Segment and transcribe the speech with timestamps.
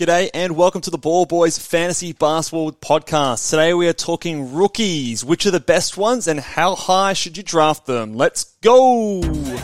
[0.00, 3.50] G'day and welcome to the Ball Boys Fantasy Basketball Podcast.
[3.50, 5.22] Today we are talking rookies.
[5.22, 8.14] Which are the best ones and how high should you draft them?
[8.14, 9.20] Let's go!
[9.20, 9.60] Jordan open.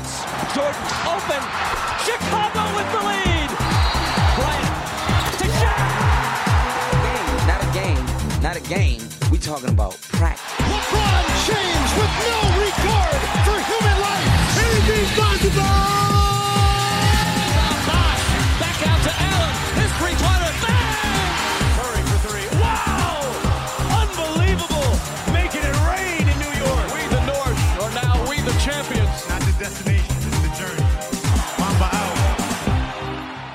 [2.04, 3.48] Chicago with the lead.
[4.36, 4.76] Bryant
[5.40, 5.96] to Shaq.
[7.48, 8.04] Not a game,
[8.42, 9.00] not a game.
[9.32, 10.44] We talking about practice.
[10.58, 14.28] LeBron James with no regard for human life.
[14.60, 15.62] Anything possible.
[15.62, 16.15] Back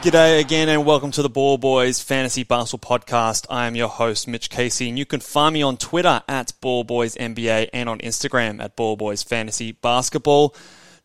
[0.02, 3.46] G'day again and welcome to the Ball Boys Fantasy Basketball Podcast.
[3.52, 6.84] I am your host, Mitch Casey, and you can find me on Twitter at Ball
[6.84, 10.56] Boys NBA and on Instagram at Ball Boys Fantasy Basketball.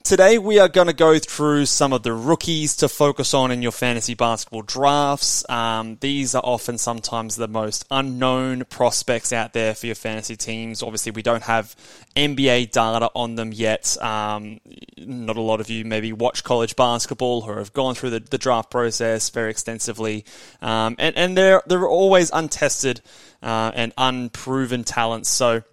[0.06, 3.60] Today we are going to go through some of the rookies to focus on in
[3.60, 5.44] your fantasy basketball drafts.
[5.50, 10.80] Um, these are often sometimes the most unknown prospects out there for your fantasy teams.
[10.80, 11.74] Obviously, we don't have
[12.14, 14.00] NBA data on them yet.
[14.00, 14.60] Um,
[14.96, 18.38] not a lot of you maybe watch college basketball or have gone through the, the
[18.38, 20.24] draft process very extensively,
[20.62, 23.00] um, and and they're they're always untested
[23.42, 25.28] uh, and unproven talents.
[25.28, 25.64] So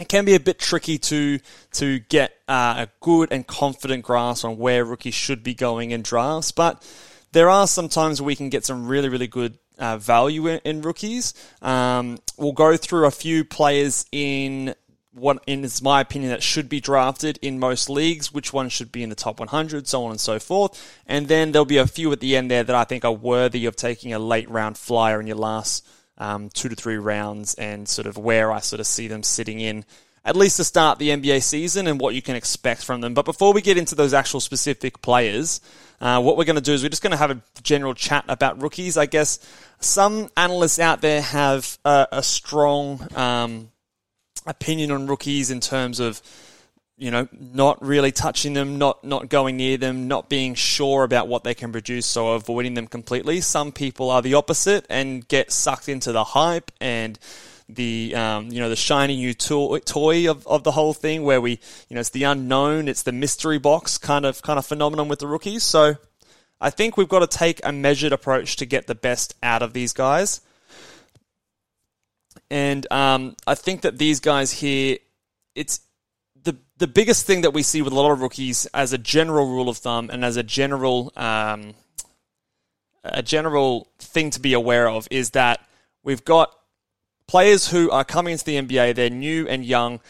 [0.00, 1.38] it can be a bit tricky to
[1.72, 6.02] to get uh, a good and confident grasp on where rookies should be going in
[6.02, 6.82] drafts, but
[7.32, 10.60] there are some times where we can get some really really good uh, value in,
[10.64, 11.34] in rookies.
[11.62, 14.74] Um, we'll go through a few players in
[15.12, 19.04] what in my opinion that should be drafted in most leagues, which one should be
[19.04, 22.10] in the top 100, so on and so forth, and then there'll be a few
[22.10, 25.20] at the end there that I think are worthy of taking a late round flyer
[25.20, 25.86] in your last
[26.18, 29.60] um, two to three rounds and sort of where I sort of see them sitting
[29.60, 29.84] in
[30.24, 33.12] at least to start the NBA season and what you can expect from them.
[33.12, 35.60] But before we get into those actual specific players,
[36.00, 38.24] uh, what we're going to do is we're just going to have a general chat
[38.28, 38.96] about rookies.
[38.96, 39.38] I guess
[39.80, 43.70] some analysts out there have a, a strong um,
[44.46, 46.22] opinion on rookies in terms of
[46.96, 51.26] you know, not really touching them, not not going near them, not being sure about
[51.26, 53.40] what they can produce, so avoiding them completely.
[53.40, 57.18] Some people are the opposite and get sucked into the hype and
[57.68, 61.40] the um, you know the shiny new toy, toy of, of the whole thing, where
[61.40, 61.52] we
[61.88, 65.18] you know it's the unknown, it's the mystery box kind of kind of phenomenon with
[65.18, 65.64] the rookies.
[65.64, 65.96] So
[66.60, 69.72] I think we've got to take a measured approach to get the best out of
[69.72, 70.40] these guys.
[72.50, 74.98] And um, I think that these guys here,
[75.56, 75.80] it's
[76.44, 79.46] the the biggest thing that we see with a lot of rookies as a general
[79.46, 81.74] rule of thumb and as a general um,
[83.04, 85.60] a general thing to be aware of is that
[86.02, 86.54] we've got
[87.26, 88.94] players who are coming into the NBA.
[88.94, 90.00] They're new and young.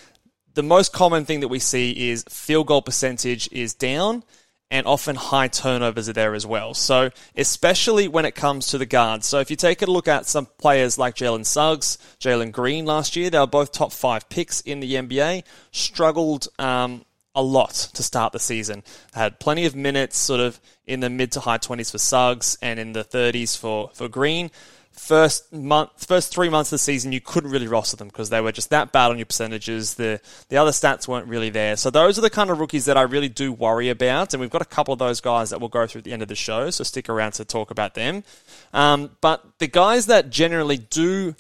[0.55, 4.23] The most common thing that we see is field goal percentage is down.
[4.71, 6.75] And often high turnovers are there as well.
[6.75, 9.27] So, especially when it comes to the guards.
[9.27, 13.15] So, if you take a look at some players like Jalen Suggs, Jalen Green last
[13.15, 18.03] year, they were both top five picks in the NBA, struggled um, a lot to
[18.03, 18.83] start the season.
[19.13, 22.79] Had plenty of minutes, sort of in the mid to high 20s for Suggs and
[22.79, 24.51] in the 30s for, for Green.
[24.95, 28.41] First month, first three months of the season, you couldn't really roster them because they
[28.41, 29.95] were just that bad on your percentages.
[29.95, 31.77] The the other stats weren't really there.
[31.77, 34.51] So those are the kind of rookies that I really do worry about, and we've
[34.51, 36.35] got a couple of those guys that we'll go through at the end of the
[36.35, 36.71] show.
[36.71, 38.25] So stick around to talk about them.
[38.73, 41.35] Um, but the guys that generally do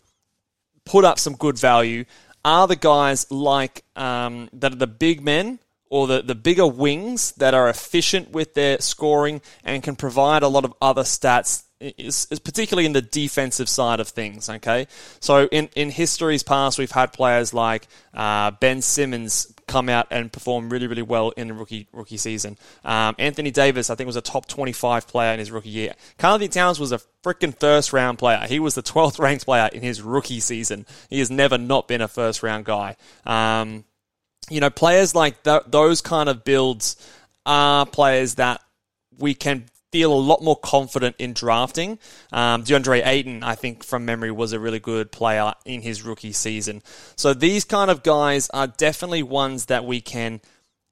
[0.84, 2.04] put up some good value
[2.44, 5.58] are the guys like um, that are the big men
[5.90, 10.48] or the, the bigger wings that are efficient with their scoring and can provide a
[10.48, 11.63] lot of other stats
[11.98, 14.48] is, is, particularly in the defensive side of things.
[14.48, 14.86] Okay,
[15.20, 20.32] so in in history's past, we've had players like uh, Ben Simmons come out and
[20.32, 22.58] perform really really well in the rookie rookie season.
[22.84, 25.94] Um, Anthony Davis, I think, was a top twenty five player in his rookie year.
[26.18, 28.46] Karl-Anthony Towns was a freaking first round player.
[28.48, 30.86] He was the twelfth ranked player in his rookie season.
[31.10, 32.96] He has never not been a first round guy.
[33.24, 33.84] Um,
[34.50, 36.96] you know, players like th- those kind of builds
[37.46, 38.60] are players that
[39.18, 42.00] we can feel a lot more confident in drafting.
[42.32, 46.32] Um, DeAndre Ayton, I think from memory, was a really good player in his rookie
[46.32, 46.82] season.
[47.14, 50.40] So these kind of guys are definitely ones that we can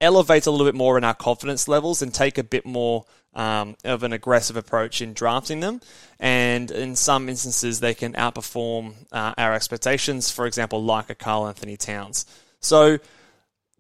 [0.01, 3.05] elevate a little bit more in our confidence levels and take a bit more
[3.35, 5.81] um, of an aggressive approach in drafting them.
[6.21, 10.31] And in some instances, they can outperform uh, our expectations.
[10.31, 12.25] For example, like a Karl-Anthony Towns.
[12.61, 13.01] So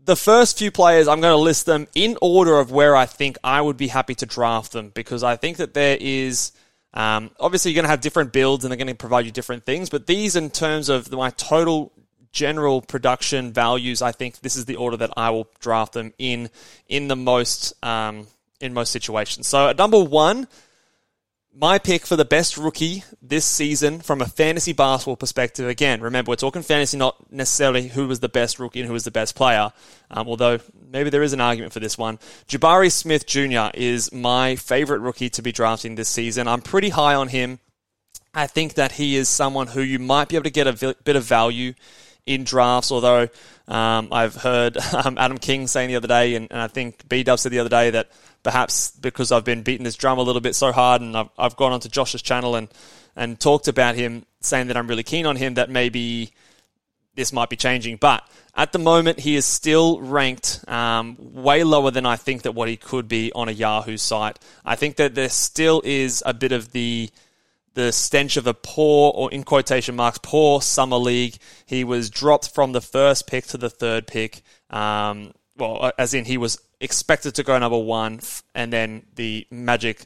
[0.05, 3.39] the first few players, I'm going to list them in order of where I think
[3.45, 6.53] I would be happy to draft them because I think that there is.
[6.95, 9.65] Um, obviously, you're going to have different builds and they're going to provide you different
[9.65, 11.91] things, but these, in terms of my total
[12.33, 16.51] general production values, I think this is the order that I will draft them in
[16.89, 18.27] in the most um,
[18.61, 19.49] in most situations.
[19.49, 20.49] So at number one,
[21.55, 25.69] my pick for the best rookie this season from a fantasy basketball perspective.
[25.69, 29.05] Again, remember, we're talking fantasy, not necessarily who was the best rookie and who was
[29.05, 29.73] the best player,
[30.11, 30.59] um, although
[30.91, 32.19] maybe there is an argument for this one.
[32.49, 33.71] Jabari Smith Jr.
[33.75, 36.49] is my favorite rookie to be drafting this season.
[36.49, 37.59] I'm pretty high on him.
[38.35, 41.17] I think that he is someone who you might be able to get a bit
[41.17, 41.75] of value
[42.25, 43.29] in drafts, although
[43.69, 47.23] um, I've heard um, Adam King saying the other day, and, and I think B
[47.23, 48.11] Dub said the other day that
[48.43, 51.57] perhaps because I've been beating this drum a little bit so hard and I've, I've
[51.57, 52.69] gone onto Josh's channel and,
[53.17, 56.33] and talked about him, saying that I'm really keen on him, that maybe
[57.15, 57.97] this might be changing.
[57.97, 62.53] But at the moment, he is still ranked um, way lower than I think that
[62.53, 64.39] what he could be on a Yahoo site.
[64.65, 67.11] I think that there still is a bit of the
[67.75, 71.37] the stench of a poor, or in quotation marks, poor summer league.
[71.65, 74.43] He was dropped from the first pick to the third pick.
[74.69, 78.21] Um, well, as in he was expected to go number one,
[78.55, 80.05] and then the Magic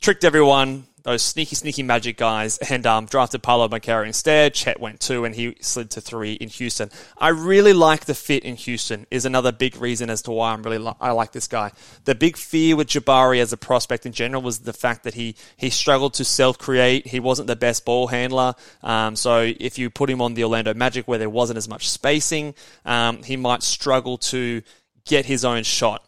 [0.00, 4.52] tricked everyone, those sneaky, sneaky Magic guys, and um, drafted Paolo Banchero instead.
[4.52, 6.90] Chet went two, and he slid to three in Houston.
[7.16, 9.06] I really like the fit in Houston.
[9.10, 11.72] Is another big reason as to why I'm really li- I like this guy.
[12.04, 15.36] The big fear with Jabari as a prospect in general was the fact that he
[15.56, 17.06] he struggled to self create.
[17.06, 18.54] He wasn't the best ball handler.
[18.82, 21.88] Um, so if you put him on the Orlando Magic where there wasn't as much
[21.88, 22.54] spacing,
[22.84, 24.62] um, he might struggle to
[25.06, 26.04] get his own shot.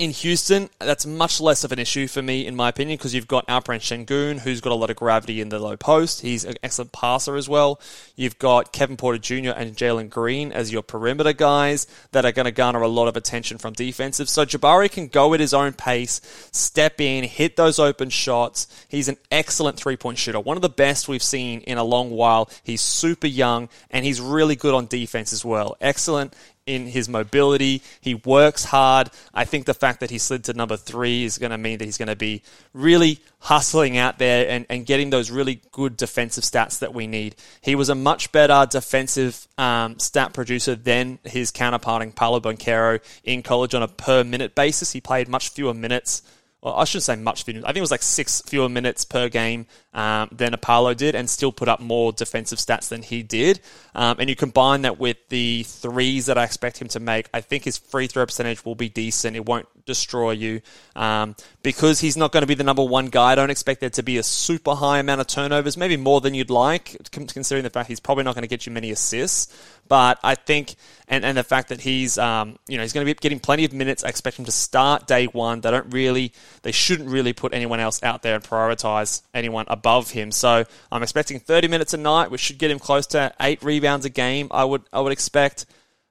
[0.00, 3.28] In Houston, that's much less of an issue for me, in my opinion, because you've
[3.28, 6.22] got Alperen Sengun, who's got a lot of gravity in the low post.
[6.22, 7.78] He's an excellent passer as well.
[8.16, 9.50] You've got Kevin Porter Jr.
[9.50, 13.16] and Jalen Green as your perimeter guys that are going to garner a lot of
[13.18, 14.30] attention from defensive.
[14.30, 18.86] So Jabari can go at his own pace, step in, hit those open shots.
[18.88, 22.08] He's an excellent three point shooter, one of the best we've seen in a long
[22.08, 22.48] while.
[22.62, 25.76] He's super young and he's really good on defense as well.
[25.78, 26.34] Excellent
[26.66, 27.82] in his mobility.
[28.00, 29.10] He works hard.
[29.34, 31.84] I think the fact that he slid to number three is going to mean that
[31.84, 32.42] he's going to be
[32.72, 37.34] really hustling out there and, and getting those really good defensive stats that we need.
[37.60, 43.00] He was a much better defensive um, stat producer than his counterpart in Paolo Banchero
[43.24, 44.92] in college on a per minute basis.
[44.92, 46.22] He played much fewer minutes
[46.62, 47.60] well, I shouldn't say much fewer.
[47.60, 51.28] I think it was like six fewer minutes per game um, than Apollo did, and
[51.28, 53.60] still put up more defensive stats than he did.
[53.94, 57.40] Um, and you combine that with the threes that I expect him to make, I
[57.40, 59.36] think his free throw percentage will be decent.
[59.36, 60.60] It won't destroy you
[60.94, 63.32] um, because he's not going to be the number one guy.
[63.32, 66.34] I don't expect there to be a super high amount of turnovers, maybe more than
[66.34, 69.79] you'd like, considering the fact he's probably not going to get you many assists.
[69.90, 70.76] But I think,
[71.08, 73.64] and, and the fact that he's, um, you know, he's going to be getting plenty
[73.64, 74.04] of minutes.
[74.04, 75.62] I expect him to start day one.
[75.62, 76.32] They don't really,
[76.62, 80.30] they shouldn't really put anyone else out there and prioritize anyone above him.
[80.30, 84.06] So I'm expecting 30 minutes a night, which should get him close to eight rebounds
[84.06, 84.46] a game.
[84.52, 85.66] I would, I would expect.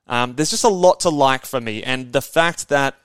[0.08, 2.96] Um, there's just a lot to like for me, and the fact that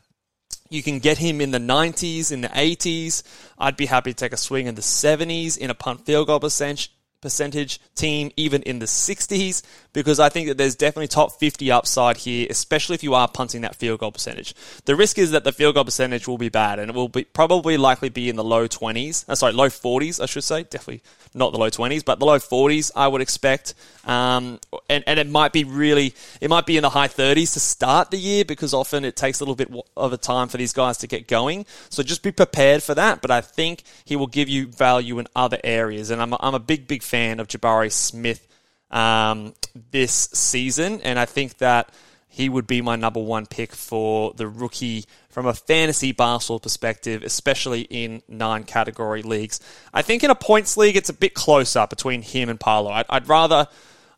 [0.70, 3.22] you can get him in the 90s, in the 80s.
[3.58, 6.40] I'd be happy to take a swing in the 70s in a punt field goal
[6.40, 6.90] percentage
[7.24, 9.62] percentage team, even in the 60s,
[9.92, 13.62] because I think that there's definitely top 50 upside here, especially if you are punting
[13.62, 14.54] that field goal percentage.
[14.84, 17.24] The risk is that the field goal percentage will be bad, and it will be
[17.24, 19.28] probably likely be in the low 20s.
[19.28, 20.62] Uh, sorry, low 40s, I should say.
[20.62, 21.02] Definitely
[21.34, 23.74] not the low 20s, but the low 40s, I would expect.
[24.04, 27.60] Um, and, and it might be really, it might be in the high 30s to
[27.60, 30.72] start the year because often it takes a little bit of a time for these
[30.72, 31.66] guys to get going.
[31.88, 33.22] So just be prepared for that.
[33.22, 36.10] But I think he will give you value in other areas.
[36.10, 38.46] And I'm I'm a big, big fan of Jabari Smith
[38.90, 39.54] um,
[39.90, 41.00] this season.
[41.02, 41.90] And I think that
[42.28, 47.22] he would be my number one pick for the rookie from a fantasy basketball perspective,
[47.22, 49.60] especially in nine category leagues.
[49.92, 52.90] I think in a points league, it's a bit closer between him and Paolo.
[52.90, 53.68] I'd, I'd rather,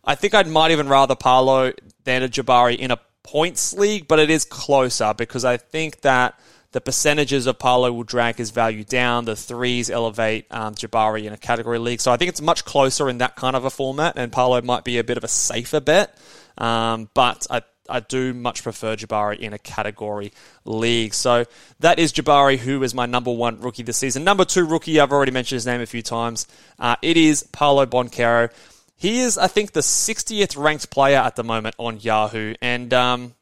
[0.02, 1.72] I think I might even rather Paolo
[2.04, 6.38] than a Jabari in a points league, but it is closer because I think that
[6.76, 9.24] the percentages of Paolo will drag his value down.
[9.24, 12.02] The threes elevate um, Jabari in a category league.
[12.02, 14.84] So I think it's much closer in that kind of a format, and Paolo might
[14.84, 16.14] be a bit of a safer bet.
[16.58, 20.34] Um, but I I do much prefer Jabari in a category
[20.66, 21.14] league.
[21.14, 21.46] So
[21.80, 24.22] that is Jabari, who is my number one rookie this season.
[24.22, 26.46] Number two rookie, I've already mentioned his name a few times.
[26.78, 28.52] Uh, it is Paolo Banchero.
[28.96, 32.52] He is, I think, the 60th ranked player at the moment on Yahoo.
[32.60, 33.34] And um,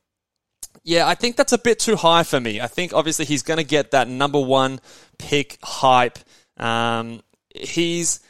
[0.84, 2.60] yeah, I think that's a bit too high for me.
[2.60, 4.80] I think obviously he's going to get that number one
[5.18, 6.18] pick hype.
[6.56, 7.22] Um,
[7.54, 8.20] he's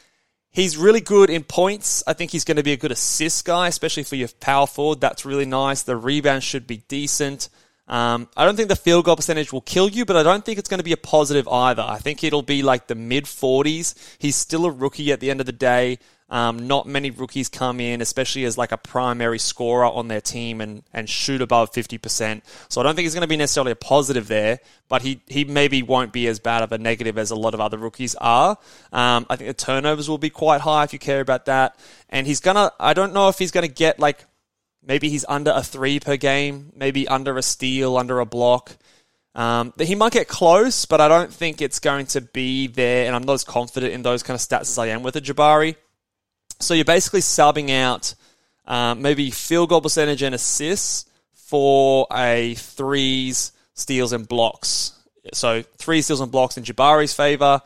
[0.55, 2.01] He's really good in points.
[2.07, 5.01] I think he's going to be a good assist guy, especially for your power forward.
[5.01, 5.81] That's really nice.
[5.81, 7.49] The rebound should be decent.
[7.89, 10.57] Um, I don't think the field goal percentage will kill you, but I don't think
[10.57, 11.81] it's going to be a positive either.
[11.81, 13.95] I think it'll be like the mid 40s.
[14.17, 15.99] He's still a rookie at the end of the day.
[16.27, 20.59] Um, not many rookies come in, especially as like a primary scorer on their team
[20.59, 22.41] and, and shoot above 50%.
[22.67, 25.45] So I don't think it's going to be necessarily a positive there, but he, he
[25.45, 28.57] maybe won't be as bad of a negative as a lot of other rookies are.
[28.91, 31.77] Um, I think the turnovers will be quite high if you care about that.
[32.09, 34.25] And he's going to, I don't know if he's going to get like,
[34.83, 38.75] maybe he's under a three per game, maybe under a steal, under a block.
[39.35, 43.15] Um, he might get close, but I don't think it's going to be there, and
[43.15, 45.75] I'm not as confident in those kind of stats as I am with a Jabari.
[46.59, 48.15] So you're basically subbing out
[48.65, 54.93] um, maybe field goal percentage and assists for a threes, steals, and blocks.
[55.33, 57.61] So three steals and blocks in Jabari's favor,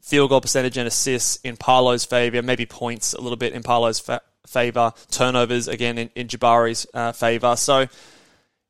[0.00, 3.98] field goal percentage and assists in Paolo's favor, maybe points a little bit in Paolo's
[3.98, 7.56] fa- favor, turnovers again in, in Jabari's uh, favor.
[7.56, 7.86] So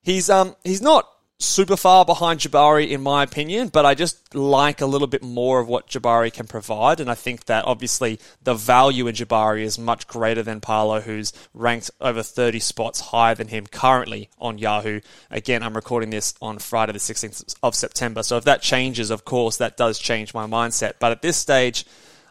[0.02, 4.80] he's um he's not super far behind Jabari in my opinion, but I just like
[4.80, 7.00] a little bit more of what Jabari can provide.
[7.00, 11.32] And I think that obviously the value in Jabari is much greater than Paolo, who's
[11.52, 15.00] ranked over 30 spots higher than him currently on Yahoo.
[15.30, 18.22] Again, I'm recording this on Friday, the 16th of September.
[18.22, 20.94] So if that changes, of course, that does change my mindset.
[20.98, 21.84] But at this stage,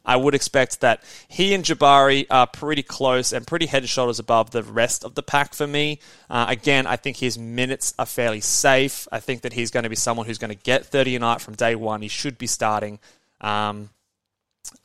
[0.05, 4.19] I would expect that he and Jabari are pretty close and pretty head and shoulders
[4.19, 5.99] above the rest of the pack for me.
[6.29, 9.07] Uh, again, I think his minutes are fairly safe.
[9.11, 11.41] I think that he's going to be someone who's going to get 30 a night
[11.41, 12.01] from day one.
[12.01, 12.99] He should be starting.
[13.39, 13.89] Um,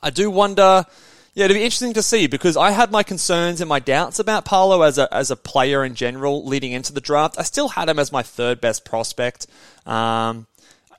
[0.01, 0.85] I do wonder.
[1.33, 4.45] Yeah, it'd be interesting to see because I had my concerns and my doubts about
[4.45, 7.35] Paolo as a as a player in general leading into the draft.
[7.37, 9.47] I still had him as my third best prospect.
[9.85, 10.47] Um,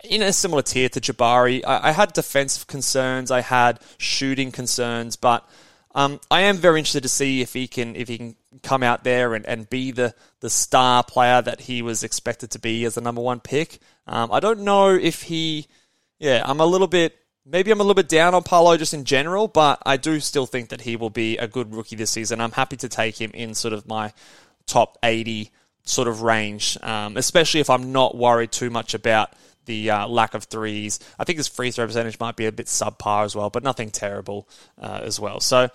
[0.04, 1.62] in a similar tier to Jabari.
[1.66, 5.48] I, I had defensive concerns, I had shooting concerns, but
[5.94, 9.04] um, I am very interested to see if he can if he can come out
[9.04, 12.94] there and, and be the, the star player that he was expected to be as
[12.94, 13.78] the number one pick.
[14.06, 15.66] Um, I don't know if he,
[16.18, 19.04] yeah, I'm a little bit maybe I'm a little bit down on Paolo just in
[19.04, 22.40] general, but I do still think that he will be a good rookie this season.
[22.40, 24.12] I'm happy to take him in sort of my
[24.66, 25.50] top 80
[25.84, 29.32] sort of range, um, especially if I'm not worried too much about
[29.70, 30.98] the uh, lack of threes.
[31.16, 33.90] I think his free throw percentage might be a bit subpar as well, but nothing
[33.90, 34.48] terrible
[34.80, 35.38] uh, as well.
[35.38, 35.68] So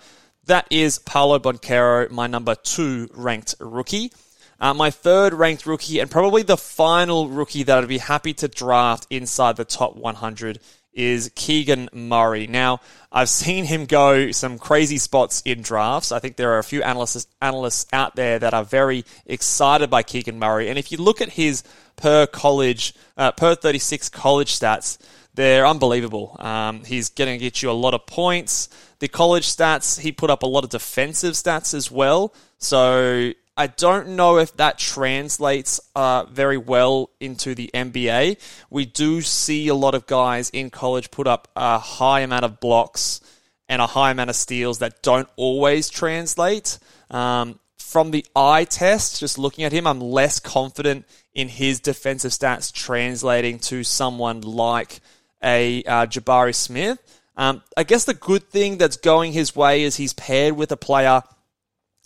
[0.44, 4.12] that is Paolo Banchero, my number two ranked rookie.
[4.60, 8.48] Uh, my third ranked rookie, and probably the final rookie that I'd be happy to
[8.48, 10.60] draft inside the top 100
[10.96, 12.48] is Keegan Murray.
[12.48, 12.80] Now,
[13.12, 16.10] I've seen him go some crazy spots in drafts.
[16.10, 20.02] I think there are a few analysts, analysts out there that are very excited by
[20.02, 20.68] Keegan Murray.
[20.68, 21.62] And if you look at his
[21.94, 24.98] per college, uh, per 36 college stats,
[25.34, 26.34] they're unbelievable.
[26.40, 28.70] Um, he's going to get you a lot of points.
[28.98, 32.32] The college stats, he put up a lot of defensive stats as well.
[32.58, 38.38] So I don't know if that translates uh, very well into the NBA.
[38.68, 42.60] We do see a lot of guys in college put up a high amount of
[42.60, 43.20] blocks
[43.68, 46.78] and a high amount of steals that don't always translate.
[47.10, 52.32] Um, from the eye test, just looking at him, I'm less confident in his defensive
[52.32, 55.00] stats translating to someone like
[55.42, 56.98] a uh, Jabari Smith.
[57.36, 60.76] Um, I guess the good thing that's going his way is he's paired with a
[60.76, 61.22] player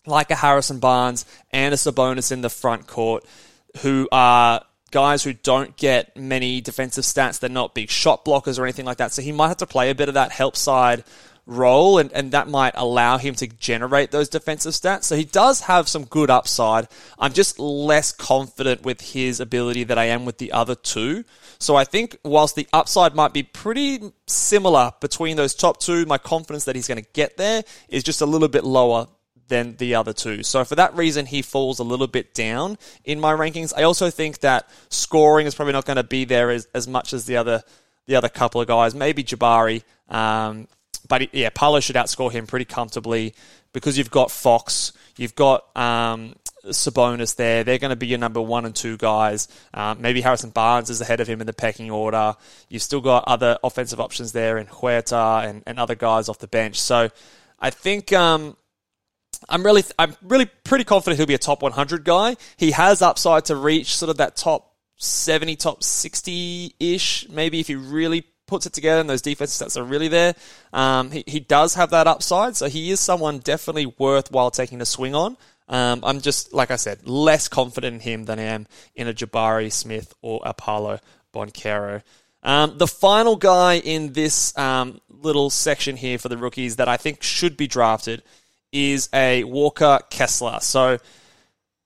[0.07, 3.25] like a Harrison Barnes and a Sabonis in the front court
[3.83, 7.39] who are guys who don't get many defensive stats.
[7.39, 9.13] They're not big shot blockers or anything like that.
[9.13, 11.05] So he might have to play a bit of that help side
[11.47, 15.05] role, and, and that might allow him to generate those defensive stats.
[15.05, 16.87] So he does have some good upside.
[17.19, 21.25] I'm just less confident with his ability that I am with the other two.
[21.59, 26.19] So I think whilst the upside might be pretty similar between those top two, my
[26.19, 29.09] confidence that he's going to get there is just a little bit lower
[29.51, 30.43] than the other two.
[30.43, 33.75] So for that reason, he falls a little bit down in my rankings.
[33.77, 37.13] I also think that scoring is probably not going to be there as, as much
[37.13, 37.63] as the other
[38.07, 38.95] the other couple of guys.
[38.95, 40.67] Maybe Jabari, um,
[41.07, 43.35] but yeah, Paolo should outscore him pretty comfortably
[43.73, 46.35] because you've got Fox, you've got um,
[46.67, 47.65] Sabonis there.
[47.65, 49.49] They're going to be your number one and two guys.
[49.75, 52.35] Um, maybe Harrison Barnes is ahead of him in the pecking order.
[52.69, 56.49] You've still got other offensive options there in Huerter and, and other guys off the
[56.49, 56.81] bench.
[56.81, 57.11] So
[57.61, 58.57] I think um,
[59.49, 62.37] I'm really, I'm really pretty confident he'll be a top 100 guy.
[62.57, 67.29] He has upside to reach sort of that top 70, top 60 ish.
[67.29, 70.35] Maybe if he really puts it together and those defense stats are really there.
[70.73, 74.87] Um, he, he does have that upside, so he is someone definitely worthwhile taking a
[74.87, 75.37] swing on.
[75.69, 78.67] Um, I'm just, like I said, less confident in him than I am
[78.97, 80.99] in a Jabari Smith or a Paolo
[81.33, 82.03] Banchero.
[82.43, 86.97] Um, the final guy in this um, little section here for the rookies that I
[86.97, 88.23] think should be drafted
[88.73, 90.59] is a Walker Kessler.
[90.61, 90.99] So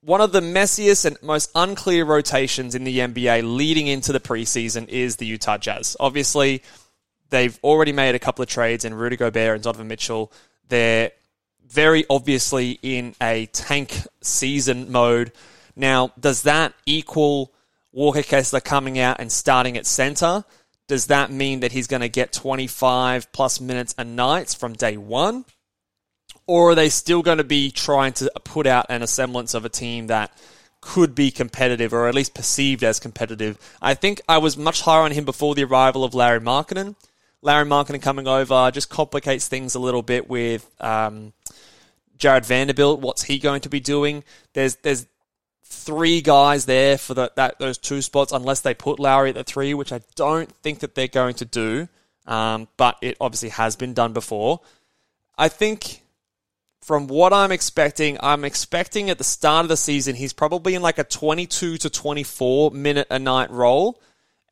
[0.00, 4.88] one of the messiest and most unclear rotations in the NBA leading into the preseason
[4.88, 5.96] is the Utah Jazz.
[5.98, 6.62] Obviously,
[7.30, 10.30] they've already made a couple of trades in Rudy Gobert and Donovan Mitchell.
[10.68, 11.12] They're
[11.66, 15.32] very obviously in a tank season mode.
[15.74, 17.52] Now, does that equal
[17.90, 20.44] Walker Kessler coming out and starting at center?
[20.86, 24.98] Does that mean that he's going to get 25 plus minutes a night from day
[24.98, 25.46] one?
[26.46, 29.68] Or are they still going to be trying to put out an semblance of a
[29.68, 30.30] team that
[30.80, 33.58] could be competitive or at least perceived as competitive?
[33.80, 36.96] I think I was much higher on him before the arrival of Lauri Markkanen.
[37.40, 41.32] Lauri Markkanen coming over just complicates things a little bit with um,
[42.18, 43.00] Jarred Vanderbilt.
[43.00, 44.24] What's he going to be doing?
[44.52, 45.06] There's there's
[45.64, 49.44] three guys there for the, that those two spots unless they put Lauri at the
[49.44, 51.88] three, which I don't think that they're going to do.
[52.26, 54.60] Um, but it obviously has been done before.
[55.36, 56.00] I think
[56.84, 60.82] from what I'm expecting, I'm expecting at the start of the season, he's probably in
[60.82, 64.02] like a 22 to 24 minute a night role.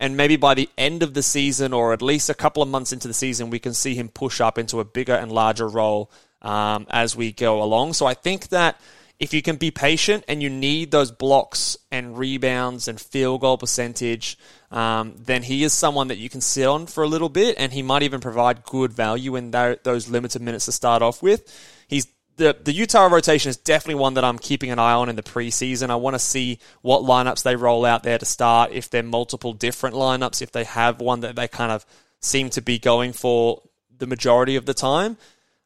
[0.01, 2.91] And maybe by the end of the season, or at least a couple of months
[2.91, 6.11] into the season, we can see him push up into a bigger and larger role
[6.41, 7.93] um, as we go along.
[7.93, 8.81] So I think that
[9.21, 13.59] if you can be patient and you need those blocks and rebounds and field goal
[13.59, 14.39] percentage,
[14.71, 17.73] um, then he is someone that you can sit on for a little bit, and
[17.75, 21.47] he might even provide good value in those limited minutes to start off with.
[21.87, 25.17] He's the, the Utah rotation is definitely one that I'm keeping an eye on in
[25.17, 25.91] the preseason.
[25.91, 29.53] I want to see what lineups they roll out there to start, if they're multiple
[29.53, 31.85] different lineups, if they have one that they kind of
[32.21, 33.63] seem to be going for
[33.99, 35.17] the majority of the time.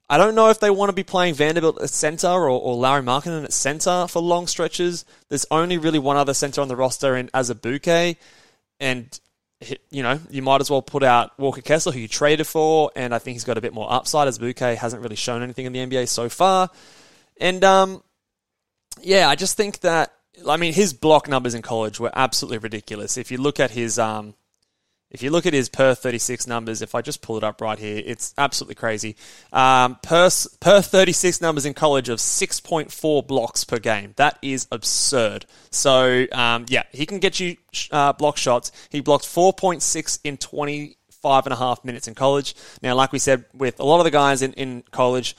[0.08, 3.02] I don't know if they want to be playing Vanderbilt at center or, or Lauri
[3.02, 5.04] Markkanen at center for long stretches.
[5.28, 8.16] There's only really one other center on the roster in Azubuike,
[8.78, 9.20] and
[9.90, 13.14] you know, you might as well put out Walker Kessler, who you traded for, and
[13.14, 15.78] I think he's got a bit more upside Azubuike hasn't really shown anything in the
[15.78, 16.68] NBA so far.
[17.40, 18.02] And um,
[19.00, 20.12] yeah, I just think that
[20.46, 23.16] I mean his block numbers in college were absolutely ridiculous.
[23.16, 24.34] If you look at his um,
[25.10, 27.78] if you look at his per 36 numbers, if I just pull it up right
[27.78, 29.16] here, it's absolutely crazy.
[29.52, 34.14] Um, per, per 36 numbers in college of 6.4 blocks per game.
[34.16, 35.46] That is absurd.
[35.70, 37.56] So, um, yeah, he can get you
[37.92, 38.72] uh, block shots.
[38.90, 42.56] He blocked 4.6 in 25 and a half minutes in college.
[42.82, 45.36] Now, like we said, with a lot of the guys in, in college,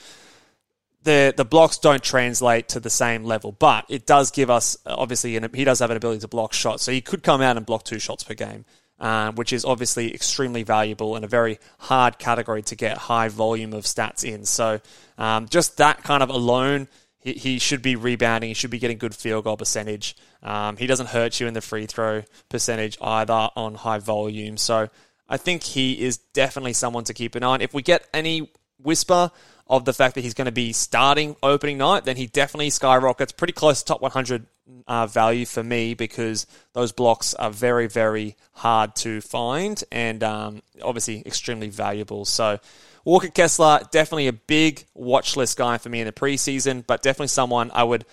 [1.04, 5.36] the the blocks don't translate to the same level, but it does give us obviously,
[5.36, 7.64] and he does have an ability to block shots, so he could come out and
[7.64, 8.64] block two shots per game
[9.00, 13.72] um, which is obviously extremely valuable and a very hard category to get high volume
[13.72, 14.44] of stats in.
[14.44, 14.80] So
[15.16, 18.48] um, just that kind of alone, he, he, should be rebounding.
[18.48, 20.16] He should be getting good field goal percentage.
[20.42, 24.56] Um, he doesn't hurt you in the free throw percentage either on high volume.
[24.56, 24.88] So
[25.28, 27.60] I think he is definitely someone to keep an eye on.
[27.60, 29.30] If we get any whisper
[29.68, 33.32] of the fact that he's going to be starting opening night, then he definitely skyrockets
[33.32, 34.46] pretty close to top 100
[34.86, 40.62] uh, value for me because those blocks are very, very hard to find and um,
[40.82, 42.24] obviously extremely valuable.
[42.24, 42.58] So,
[43.04, 47.28] Walker Kessler, definitely a big watch list guy for me in the preseason, but definitely
[47.28, 48.04] someone I would,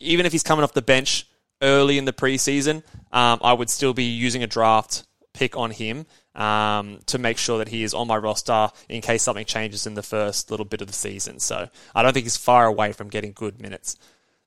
[0.00, 1.26] even if he's coming off the bench
[1.62, 2.82] early in the preseason,
[3.12, 6.06] um, I would still be using a draft pick on him.
[6.34, 9.94] um, to make sure that he is on my roster in case something changes in
[9.94, 11.38] the first little bit of the season.
[11.38, 13.96] So I don't think he's far away from getting good minutes.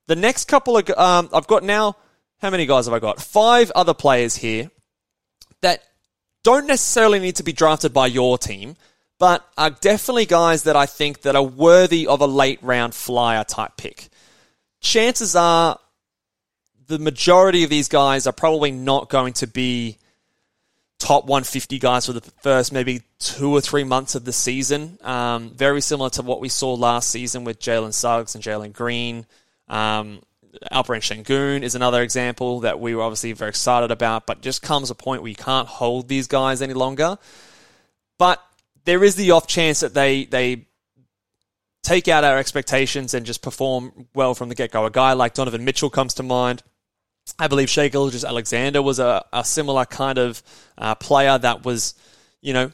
[0.07, 1.97] The next couple of, um, I've got now,
[2.41, 3.21] how many guys have I got?
[3.21, 4.71] Five other players here
[5.61, 5.83] that
[6.43, 8.75] don't necessarily need to be drafted by your team,
[9.17, 13.43] but are definitely guys that I think that are worthy of a late round flyer
[13.43, 14.09] type pick.
[14.81, 15.79] Chances are
[16.87, 19.97] the majority of these guys are probably not going to be
[20.99, 24.97] top 150 guys for the first maybe two or three months of the season.
[25.01, 29.25] Um, very similar to what we saw last season with Jalen Suggs and Jalen Green.
[29.67, 30.21] Um,
[30.71, 34.89] Alperen Sengun is another example that we were obviously very excited about, but just comes
[34.89, 37.17] a point where you can't hold these guys any longer.
[38.17, 38.41] But
[38.85, 40.67] there is the off chance that they they
[41.83, 44.85] take out our expectations and just perform well from the get go.
[44.85, 46.63] A guy like Donovan Mitchell comes to mind.
[47.39, 50.43] I believe Shai Gilgeous-Alexander was a, a similar kind of
[50.77, 51.95] uh, player that was,
[52.41, 52.71] you know,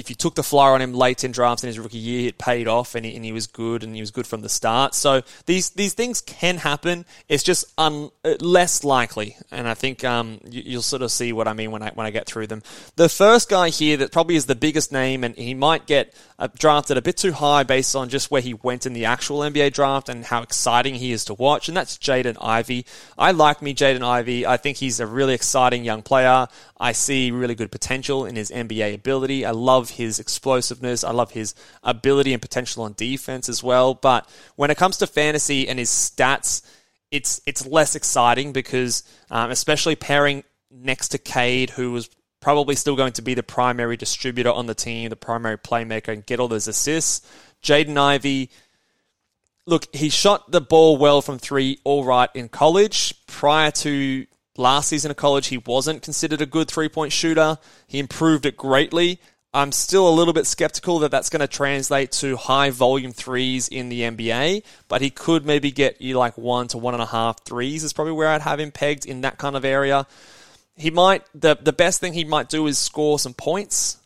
[0.00, 2.38] if you took the flyer on him late in drafts in his rookie year, it
[2.38, 4.94] paid off and he, and he was good and he was good from the start.
[4.94, 7.04] So these these things can happen.
[7.28, 11.32] It's just un, uh, less likely, and I think um, you, will sort of see
[11.32, 12.62] what I mean when I when I get through them.
[12.96, 16.48] The first guy here that probably is the biggest name, and he might get uh,
[16.58, 19.74] drafted a bit too high based on just where he went in the actual NBA
[19.74, 22.86] draft and how exciting he is to watch, and that's Jaden Ivey.
[23.18, 24.46] I like me Jaden Ivey.
[24.46, 26.48] I think he's a really exciting young player.
[26.80, 29.44] I see really good potential in his NBA ability.
[29.44, 31.04] I love his explosiveness.
[31.04, 33.94] I love his ability and potential on defense as well.
[33.94, 36.62] But when it comes to fantasy and his stats,
[37.10, 42.08] it's it's less exciting because, um, especially pairing next to Cade, who was
[42.40, 46.24] probably still going to be the primary distributor on the team, the primary playmaker, and
[46.24, 47.26] get all those assists.
[47.62, 48.50] Jaden Ivey,
[49.66, 53.14] look, he shot the ball well from three, all right in college.
[53.26, 54.26] Prior to
[54.60, 57.56] Last season of college, he wasn't considered a good three point shooter.
[57.86, 59.18] He improved it greatly.
[59.52, 63.66] I'm still a little bit skeptical that that's going to translate to high volume threes
[63.66, 67.06] in the NBA, but he could maybe get you like one to one and a
[67.06, 70.06] half threes is probably where I'd have him pegged in that kind of area.
[70.76, 73.98] He might the the best thing he might do is score some points.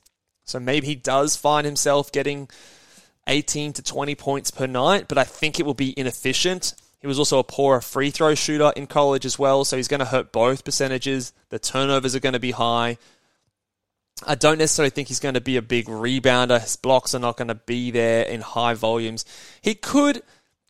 [0.46, 2.48] So maybe he does find himself getting
[3.26, 6.74] 18 to 20 points per night, but I think it will be inefficient.
[7.00, 10.00] He was also a poor free throw shooter in college as well, so he's going
[10.00, 11.35] to hurt both percentages.
[11.50, 12.96] The turnovers are going to be high.
[14.27, 16.61] I don't necessarily think he's going to be a big rebounder.
[16.61, 19.24] His blocks are not going to be there in high volumes.
[19.61, 20.22] He could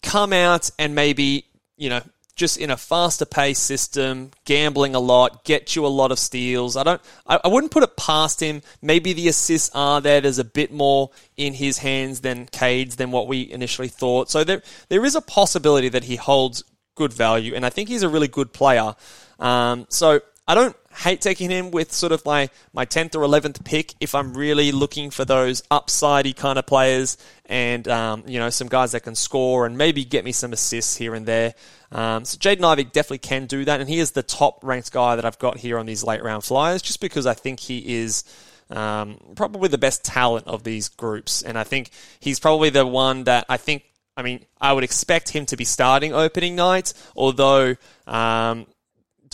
[0.02, 2.00] come out and maybe, you know,
[2.36, 6.76] just in a faster paced system, gambling a lot, get you a lot of steals.
[6.76, 8.62] I don't, I, I, wouldn't put it past him.
[8.82, 10.20] Maybe the assists are there.
[10.20, 14.30] There's a bit more in his hands than Cade's than what we initially thought.
[14.30, 16.64] So there, there is a possibility that he holds
[16.96, 18.96] good value, and I think he's a really good player.
[19.38, 23.64] Um, so I don't hate taking him with sort of my, my 10th or 11th
[23.64, 28.50] pick if I'm really looking for those upsidey kind of players and, um, you know,
[28.50, 31.54] some guys that can score and maybe get me some assists here and there.
[31.94, 35.14] Um, so Jaden Ivey definitely can do that, and he is the top ranked guy
[35.14, 38.24] that I've got here on these late round flyers, just because I think he is
[38.70, 43.24] um, probably the best talent of these groups, and I think he's probably the one
[43.24, 43.84] that I think.
[44.16, 47.74] I mean, I would expect him to be starting opening night, although
[48.06, 48.66] um,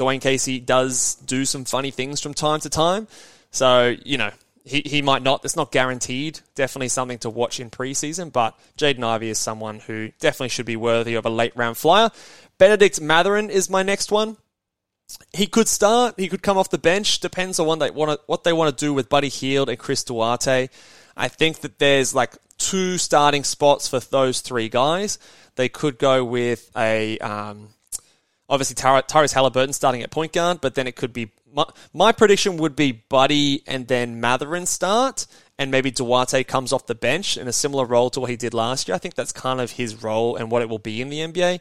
[0.00, 3.06] Dwane Casey does do some funny things from time to time.
[3.50, 4.30] So, you know,
[4.64, 5.44] he, he might not.
[5.44, 6.40] It's not guaranteed.
[6.54, 8.32] Definitely something to watch in preseason.
[8.32, 12.10] But Jaden Ivey is someone who definitely should be worthy of a late round flyer.
[12.58, 14.36] Bennedict Mathurin is my next one.
[15.32, 16.14] He could start.
[16.18, 17.20] He could come off the bench.
[17.20, 19.78] Depends on what they want to, what they want to do with Buddy Hield and
[19.78, 20.68] Chris Duarte.
[21.16, 25.18] I think that there's like two starting spots for those three guys.
[25.56, 27.70] They could go with a um,
[28.50, 32.56] obviously Tyrese Halliburton starting at point guard, but then it could be my, my prediction
[32.58, 35.26] would be Buddy and then Mathurin start,
[35.58, 38.54] and maybe Duarte comes off the bench in a similar role to what he did
[38.54, 38.94] last year.
[38.94, 41.60] I think that's kind of his role and what it will be in the NBA.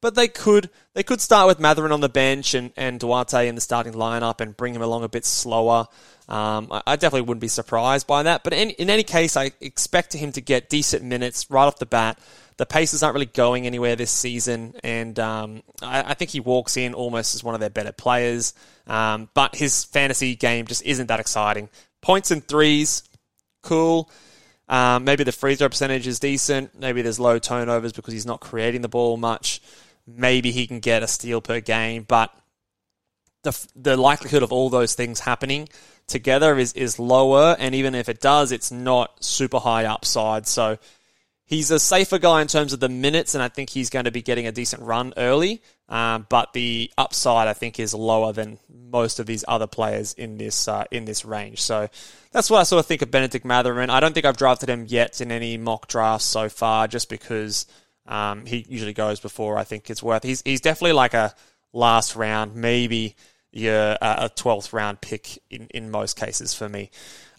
[0.00, 3.54] But they could they could start with Mathurin on the bench and, and Duarte in
[3.54, 5.86] the starting lineup and bring him along a bit slower.
[6.28, 8.44] Um, I, I, definitely wouldn't be surprised by that.
[8.44, 11.86] But in, in any case, I expect him to get decent minutes right off the
[11.86, 12.18] bat.
[12.56, 16.76] The Pacers aren't really going anywhere this season, and um, I, I, think he walks
[16.76, 18.54] in almost as one of their better players.
[18.86, 21.68] Um, but his fantasy game just isn't that exciting.
[22.00, 23.02] Points and threes,
[23.62, 24.08] cool.
[24.68, 26.78] Um, maybe the free throw percentage is decent.
[26.78, 29.60] Maybe there's low turnovers because he's not creating the ball much.
[30.06, 32.30] Maybe he can get a steal per game, but
[33.42, 35.68] the the likelihood of all those things happening
[36.06, 37.56] together is is lower.
[37.58, 40.46] And even if it does, it's not super high upside.
[40.46, 40.78] So
[41.46, 44.10] he's a safer guy in terms of the minutes, and I think he's going to
[44.10, 45.62] be getting a decent run early.
[45.88, 50.38] Um, but the upside, I think, is lower than most of these other players in
[50.38, 51.60] this uh, in this range.
[51.60, 51.88] So
[52.32, 53.90] that's what I sort of think of Bennedict Mathurin.
[53.90, 57.66] I don't think I've drafted him yet in any mock drafts so far, just because
[58.06, 60.22] um, he usually goes before I think it's worth.
[60.22, 61.34] He's he's definitely like a
[61.72, 63.16] last round, maybe
[63.54, 66.90] your uh, a twelfth round pick in in most cases for me.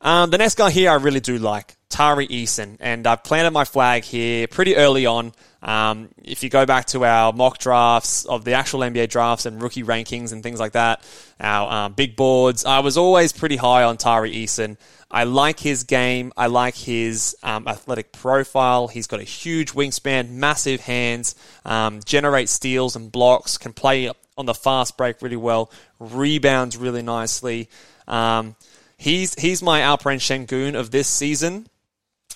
[0.02, 3.66] Um, the next guy here I really do like, Tari Eason, and I've planted my
[3.66, 5.34] flag here pretty early on.
[5.64, 9.60] Um, if you go back to our mock drafts of the actual NBA drafts and
[9.60, 11.04] rookie rankings and things like that,
[11.40, 14.78] our um, big boards, I was always pretty high on Tari Eason.
[15.10, 16.34] I like his game.
[16.38, 18.88] I like his um, athletic profile.
[18.88, 24.46] He's got a huge wingspan, massive hands, um, generates steals and blocks, can play on
[24.46, 27.70] the fast break really well, rebounds really nicely.
[28.08, 28.56] Um,
[28.98, 31.68] He's he's my Alperen Sengun of this season.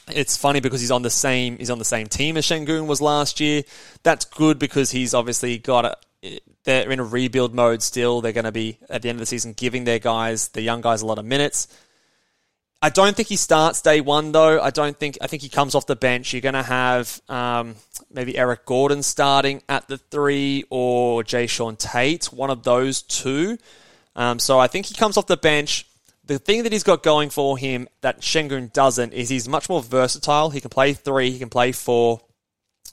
[0.09, 3.01] It's funny because he's on the same he's on the same team as Sengun was
[3.01, 3.63] last year.
[4.03, 8.21] That's good because he's obviously got a, they're in a rebuild mode still.
[8.21, 10.81] They're going to be at the end of the season giving their guys, the young
[10.81, 11.67] guys, a lot of minutes.
[12.81, 14.61] I don't think he starts day one though.
[14.61, 15.17] I don't think.
[15.21, 16.31] I think he comes off the bench.
[16.33, 17.75] You're going to have um,
[18.09, 23.57] maybe Eric Gordon starting at the three or Jae'Sean Tate, one of those two.
[24.15, 25.85] Um, so I think he comes off the bench.
[26.25, 29.81] The thing that he's got going for him that Sengun doesn't is he's much more
[29.81, 30.51] versatile.
[30.51, 32.21] He can play three, he can play four.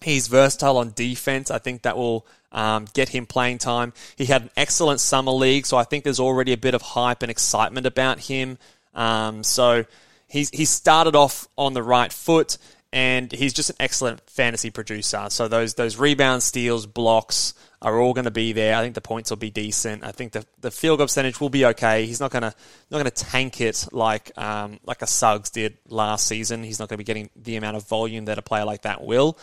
[0.03, 1.51] He's versatile on defense.
[1.51, 3.92] I think that will um, get him playing time.
[4.16, 7.22] He had an excellent summer league, so I think there's already a bit of hype
[7.22, 8.59] and excitement about him.
[8.96, 9.85] Um, so
[10.26, 12.59] he's he started off on the right foot,
[12.92, 15.26] and he's just an excellent fantasy producer.
[15.28, 18.74] So those those rebounds, steals, blocks, are all going to be there.
[18.74, 20.02] I think the points will be decent.
[20.02, 22.06] I think the the field goal percentage will be okay.
[22.06, 22.54] He's not going to
[22.90, 26.64] not going to tank it like um, like a Suggs did last season.
[26.64, 29.04] He's not going to be getting the amount of volume that a player like that
[29.04, 29.38] will.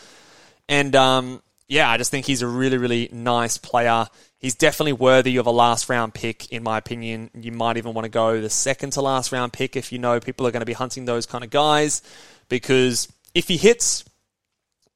[0.68, 4.06] And um, yeah, I just think he's a really really nice player.
[4.38, 7.30] He's definitely worthy of a last round pick, in my opinion.
[7.34, 10.20] You might even want to go the second to last round pick if you know
[10.20, 12.02] people are going to be hunting those kind of guys,
[12.48, 14.04] because if he hits,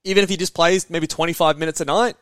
[0.05, 2.17] even if he just plays maybe 25 minutes a night,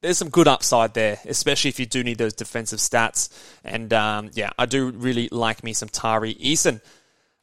[0.00, 3.28] there's some good upside there, especially if you do need those defensive stats.
[3.64, 6.80] And um, yeah, I do really like me some Tari Eason.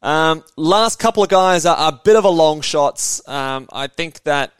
[0.01, 3.27] Um, last couple of guys are, a bit of a long shots.
[3.27, 4.53] Um, I think that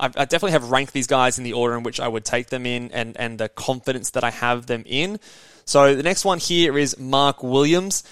[0.00, 2.66] i definitely have ranked these guys in the order in which I would take them
[2.66, 5.20] in and, and the confidence that I have them in.
[5.64, 8.02] So the next one here is Mark Williams.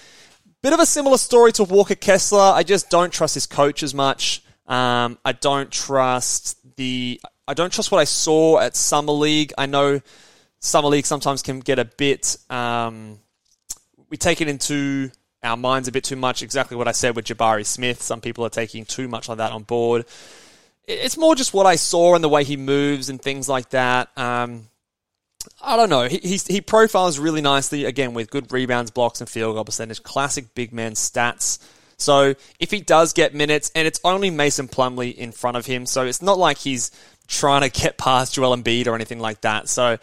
[0.62, 2.40] Bit of a similar story to Walker Kessler.
[2.40, 4.42] I just don't trust his coach as much.
[4.66, 9.54] Um, I don't trust the I don't trust what I saw at Summer League.
[9.56, 10.00] I know
[10.60, 12.36] Summer League sometimes can get a bit.
[12.50, 13.20] Um,
[14.10, 15.10] we take it into
[15.42, 16.42] our minds a bit too much.
[16.42, 18.02] Exactly what I said with Jabari Smith.
[18.02, 20.04] Some people are taking too much of that on board.
[20.88, 24.08] It's more just what I saw and the way he moves and things like that.
[24.16, 24.68] Um,
[25.62, 26.04] I don't know.
[26.08, 30.02] He, he profiles really nicely again with good rebounds, blocks, and field goal percentage.
[30.02, 31.58] Classic big man stats.
[31.98, 35.84] So if he does get minutes, and it's only Mason Plumlee in front of him,
[35.84, 36.90] so it's not like he's
[37.26, 39.68] trying to get past Joel Embiid or anything like that.
[39.68, 39.98] So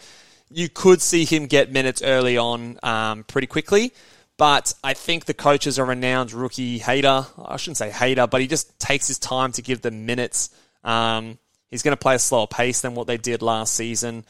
[0.50, 3.92] you could see him get minutes early on um, pretty quickly.
[4.36, 7.26] But I think the coach is a renowned rookie hater.
[7.42, 10.50] I shouldn't say hater, but he just takes his time to give them minutes.
[10.86, 14.24] Um, he's going to play a slower pace than what they did last season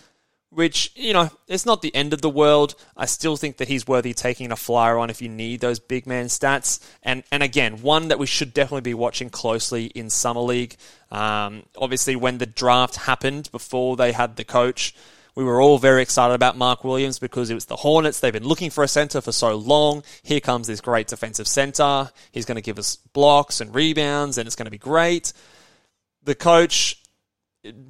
[0.57, 2.77] which, you know, it's not the end of the world.
[2.97, 6.07] I still think that he's worthy taking a flyer on if you need those big
[6.07, 6.81] man stats.
[7.03, 10.77] And, and again, one that we should definitely be watching closely in Summer League.
[11.11, 14.95] Um, obviously, when the draft happened before they had the coach,
[15.35, 18.21] we were all very excited about Mark Williams because it was the Hornets.
[18.21, 20.05] They've been looking for a center for so long.
[20.23, 22.11] Here comes this great defensive center.
[22.33, 25.35] He's going to give us blocks and rebounds, and it's going to be great.
[26.27, 27.03] The coach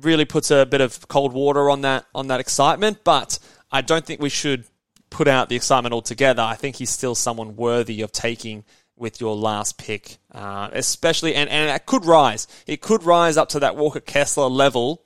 [0.01, 2.99] really puts a bit of cold water on that on that excitement.
[3.05, 3.39] But
[3.71, 4.67] I don't think we should
[5.11, 6.43] put out the excitement altogether.
[6.43, 8.65] I think he's still someone worthy of taking
[8.97, 12.47] with your last pick, uh, especially and and it could rise.
[12.67, 15.03] It could rise up to that Walker Kessler level.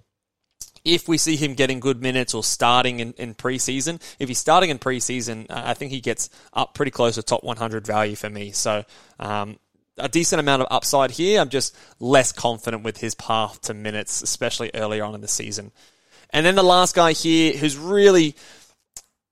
[0.83, 4.71] If we see him getting good minutes or starting in, in preseason, if he's starting
[4.71, 8.53] in preseason, I think he gets up pretty close to top 100 value for me.
[8.53, 8.85] So
[9.19, 9.59] um,
[9.98, 11.40] a decent amount of upside here.
[11.40, 15.72] I'm just less confident with his path to minutes, especially earlier on in the season.
[16.31, 18.37] And then the last guy here, who's really,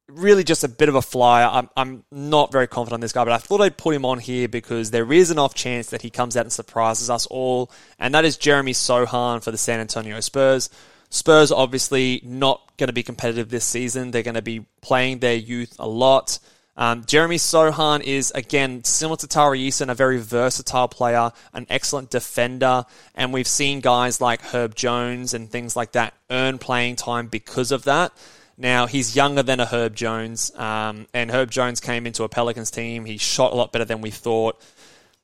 [0.08, 1.48] really just a bit of a flyer.
[1.50, 4.18] I'm, I'm not very confident on this guy, but I thought I'd put him on
[4.18, 7.70] here because there is an off chance that he comes out and surprises us all,
[7.98, 10.70] and that is Jeremy Sochan for the San Antonio Spurs.
[11.10, 14.10] Spurs obviously not going to be competitive this season.
[14.10, 16.38] They're going to be playing their youth a lot.
[16.78, 22.08] Um, Jeremy Sochan is, again, similar to Tari Eason, a very versatile player, an excellent
[22.08, 22.84] defender,
[23.16, 27.72] and we've seen guys like Herb Jones and things like that earn playing time because
[27.72, 28.12] of that.
[28.56, 32.70] Now, he's younger than a Herb Jones, um, and Herb Jones came into a Pelicans
[32.70, 33.04] team.
[33.04, 34.60] He shot a lot better than we thought.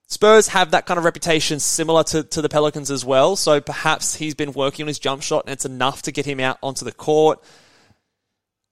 [0.09, 4.17] Spurs have that kind of reputation similar to, to the Pelicans as well, so perhaps
[4.17, 6.85] he's been working on his jump shot and it's enough to get him out onto
[6.85, 7.41] the court.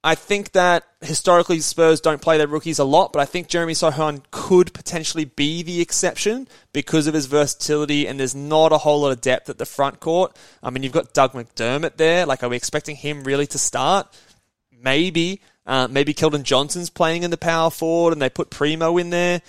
[0.05, 3.75] I think that historically Spurs don't play their rookies a lot, but I think Jeremy
[3.75, 9.03] Sochan could potentially be the exception because of his versatility and there's not a whole
[9.03, 10.37] lot of depth at the front court.
[10.61, 12.27] I mean, you've got Doug McDermott there.
[12.27, 14.09] Like, are we expecting him really to start?
[14.73, 15.41] Maybe.
[15.65, 19.41] Uh, maybe Keldon Johnson's playing in the power forward and they put Primo in there.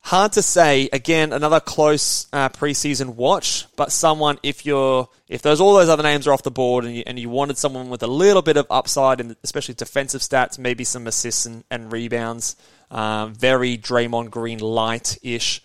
[0.00, 0.88] Hard to say.
[0.92, 6.02] Again, another close uh, preseason watch, but someone if you're if those all those other
[6.02, 8.56] names are off the board and you, and you wanted someone with a little bit
[8.56, 12.56] of upside and especially defensive stats, maybe some assists and, and rebounds,
[12.90, 15.62] um, very Draymond Green light ish,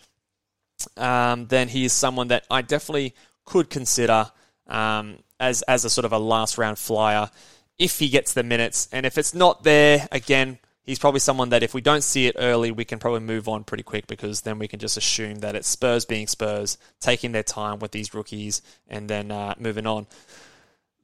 [0.98, 3.16] um, then he is someone that I definitely
[3.46, 4.30] could consider
[4.68, 7.30] um, as as a sort of a last round flyer
[7.78, 8.88] if he gets the minutes.
[8.92, 12.36] And if it's not there, again, he's probably someone that if we don't see it
[12.38, 15.56] early, we can probably move on pretty quick because then we can just assume that
[15.56, 20.08] it's Spurs being Spurs, taking their time with these rookies and then uh, moving on.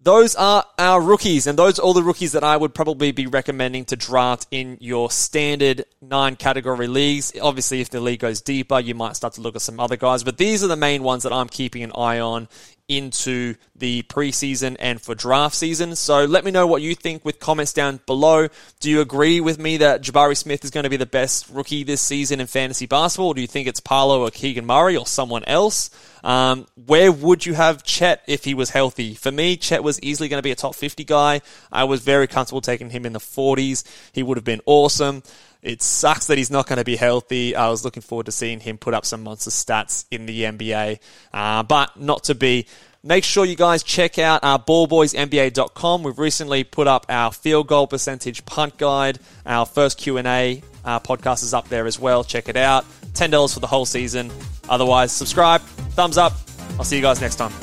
[0.01, 3.27] Those are our rookies, and those are all the rookies that I would probably be
[3.27, 7.33] recommending to draft in your standard nine category leagues.
[7.41, 10.23] Obviously, if the league goes deeper, you might start to look at some other guys,
[10.23, 12.47] but these are the main ones that I'm keeping an eye on
[12.89, 15.95] into the preseason and for draft season.
[15.95, 18.47] So let me know what you think with comments down below.
[18.81, 21.83] Do you agree with me that Jabari Smith is going to be the best rookie
[21.83, 23.33] this season in fantasy basketball?
[23.33, 25.89] Do you think it's Paolo or Keegan Murray or someone else?
[26.23, 29.13] Um, where would you have Chet if he was healthy?
[29.13, 31.41] For me, Chet was easily going to be a top 50 guy.
[31.71, 33.83] I was very comfortable taking him in the 40s.
[34.11, 35.23] He would have been awesome.
[35.61, 37.55] It sucks that he's not going to be healthy.
[37.55, 40.99] I was looking forward to seeing him put up some monster stats in the NBA,
[41.33, 42.65] uh, but not to be.
[43.01, 46.03] Make sure you guys check out our ballboysnba.com.
[46.03, 49.19] We've recently put up our field goal percentage punt guide.
[49.45, 52.25] Our first Q&A uh, podcast is up there as well.
[52.25, 52.85] Check it out.
[53.13, 54.31] $10 for the whole season.
[54.67, 56.33] Otherwise, subscribe, thumbs up.
[56.77, 57.53] I'll see you guys next time.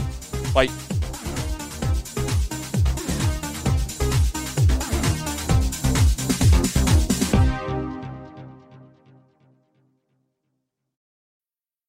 [0.55, 0.86] Bye.